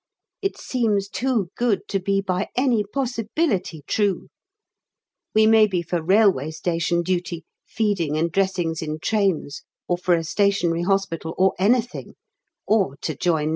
It 0.41 0.57
seems 0.57 1.07
too 1.07 1.49
good 1.55 1.87
to 1.89 1.99
be 1.99 2.21
by 2.21 2.47
any 2.55 2.83
possibility 2.83 3.83
true. 3.85 4.29
We 5.35 5.45
may 5.45 5.67
be 5.67 5.83
for 5.83 6.01
Railway 6.01 6.49
Station 6.49 7.03
duty, 7.03 7.43
feeding 7.67 8.17
and 8.17 8.31
dressings 8.31 8.81
in 8.81 8.97
trains 8.99 9.61
or 9.87 9.99
for 9.99 10.15
a 10.15 10.23
Stationary 10.23 10.81
Hospital, 10.85 11.35
or 11.37 11.53
anything, 11.59 12.15
or 12.65 12.95
to 13.03 13.15
join 13.15 13.49
No. 13.49 13.49